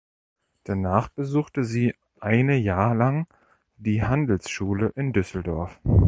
Danach 0.63 1.09
besuchte 1.09 1.63
sie 1.63 1.93
eine 2.19 2.55
Jahr 2.57 2.95
lang 2.95 3.27
die 3.77 4.01
Handelsschule 4.03 4.91
in 4.95 5.13
Düsseldorf. 5.13 5.79